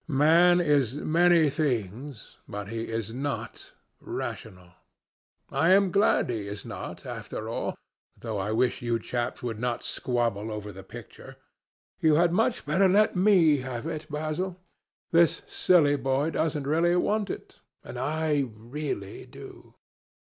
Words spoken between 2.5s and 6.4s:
he is not rational. I am glad